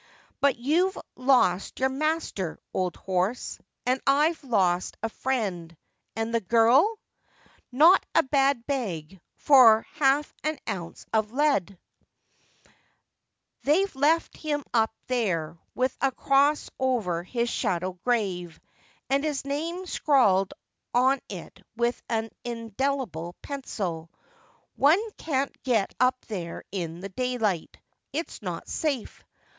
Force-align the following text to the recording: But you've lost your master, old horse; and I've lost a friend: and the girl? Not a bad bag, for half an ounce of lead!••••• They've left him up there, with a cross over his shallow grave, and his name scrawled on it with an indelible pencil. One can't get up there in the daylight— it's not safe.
But 0.39 0.57
you've 0.57 0.97
lost 1.15 1.79
your 1.79 1.89
master, 1.89 2.59
old 2.73 2.95
horse; 2.95 3.59
and 3.85 4.01
I've 4.07 4.43
lost 4.43 4.97
a 5.03 5.09
friend: 5.09 5.77
and 6.15 6.33
the 6.33 6.41
girl? 6.41 6.97
Not 7.71 8.03
a 8.15 8.23
bad 8.23 8.65
bag, 8.65 9.21
for 9.35 9.83
half 9.97 10.33
an 10.43 10.57
ounce 10.67 11.05
of 11.13 11.33
lead!••••• 11.33 11.67
They've 13.61 13.95
left 13.95 14.37
him 14.37 14.63
up 14.73 14.91
there, 15.05 15.59
with 15.75 15.95
a 16.01 16.11
cross 16.11 16.71
over 16.79 17.21
his 17.21 17.47
shallow 17.47 17.99
grave, 18.03 18.59
and 19.07 19.23
his 19.23 19.45
name 19.45 19.85
scrawled 19.85 20.55
on 20.95 21.19
it 21.29 21.61
with 21.75 22.01
an 22.09 22.31
indelible 22.43 23.35
pencil. 23.43 24.09
One 24.75 24.99
can't 25.19 25.55
get 25.61 25.93
up 25.99 26.25
there 26.25 26.63
in 26.71 27.01
the 27.01 27.09
daylight— 27.09 27.77
it's 28.11 28.41
not 28.41 28.67
safe. 28.67 29.23